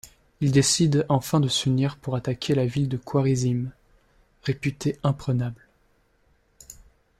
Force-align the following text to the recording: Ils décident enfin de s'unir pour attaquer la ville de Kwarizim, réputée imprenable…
Ils 0.39 0.51
décident 0.51 1.03
enfin 1.09 1.39
de 1.39 1.47
s'unir 1.47 1.95
pour 1.95 2.15
attaquer 2.15 2.55
la 2.55 2.65
ville 2.65 2.89
de 2.89 2.97
Kwarizim, 2.97 3.67
réputée 4.41 4.97
imprenable… 5.03 5.67